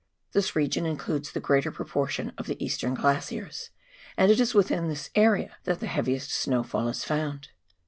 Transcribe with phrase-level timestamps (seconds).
[0.31, 3.69] This region includes the greater proportion of the eastern glaciers,
[4.17, 7.49] and it is within this area that the heaviest snowfall is found.